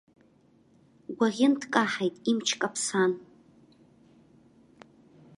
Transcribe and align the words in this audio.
Ӷәакьын 1.15 1.53
дкаҳаит 1.61 2.15
имч 2.29 2.47
каԥсан. 2.61 3.11